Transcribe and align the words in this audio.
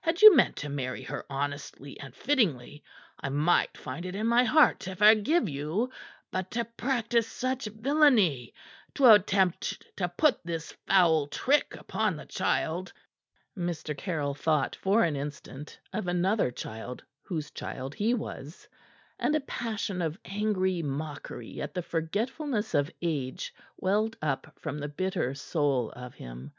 had 0.00 0.22
you 0.22 0.32
meant 0.36 0.54
to 0.54 0.68
marry 0.68 1.02
her 1.02 1.26
honestly 1.28 1.98
and 1.98 2.14
fittingly, 2.14 2.84
I 3.18 3.30
might 3.30 3.76
find 3.76 4.06
it 4.06 4.14
in 4.14 4.28
my 4.28 4.44
heart 4.44 4.78
to 4.86 4.94
forgive 4.94 5.48
you. 5.48 5.90
But 6.30 6.52
to 6.52 6.64
practice 6.64 7.26
such 7.26 7.64
villainy! 7.64 8.54
To 8.94 9.10
attempt 9.12 9.84
to 9.96 10.08
put 10.08 10.38
this 10.44 10.70
foul 10.86 11.26
trick 11.26 11.74
upon 11.74 12.14
the 12.16 12.26
child!" 12.26 12.92
Mr. 13.58 13.98
Caryll 13.98 14.34
thought 14.34 14.76
for 14.76 15.02
an 15.02 15.16
instant 15.16 15.80
of 15.92 16.06
another 16.06 16.52
child 16.52 17.02
whose 17.22 17.50
child 17.50 17.92
he 17.96 18.14
was, 18.14 18.68
and 19.18 19.34
a 19.34 19.40
passion 19.40 20.00
of 20.00 20.16
angry 20.24 20.80
mockery 20.84 21.60
at 21.60 21.74
the 21.74 21.82
forgetfulness 21.82 22.72
of 22.74 22.88
age 23.02 23.52
welled 23.78 24.16
up 24.22 24.54
from 24.60 24.78
the 24.78 24.86
bitter 24.88 25.34
soul 25.34 25.90
of 25.96 26.14
him. 26.14 26.52